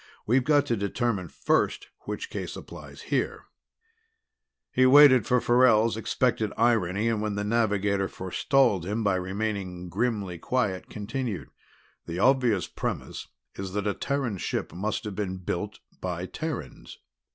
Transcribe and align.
We've 0.25 0.43
got 0.43 0.65
to 0.65 0.75
determine 0.75 1.27
first 1.27 1.89
which 2.05 2.31
case 2.31 2.55
applies 2.55 3.01
here." 3.13 3.45
He 4.71 4.87
waited 4.87 5.27
for 5.27 5.39
Farrell's 5.39 5.95
expected 5.95 6.51
irony, 6.57 7.07
and 7.07 7.21
when 7.21 7.35
the 7.35 7.43
navigator 7.43 8.07
forestalled 8.07 8.83
him 8.83 9.03
by 9.03 9.13
remaining 9.17 9.89
grimly 9.89 10.39
quiet, 10.39 10.89
continued. 10.89 11.49
"The 12.07 12.17
obvious 12.17 12.65
premise 12.67 13.27
is 13.53 13.73
that 13.73 13.85
a 13.85 13.93
Terran 13.93 14.39
ship 14.39 14.73
must 14.73 15.03
have 15.03 15.13
been 15.13 15.37
built 15.37 15.77
by 15.99 16.25
Terrans. 16.25 16.97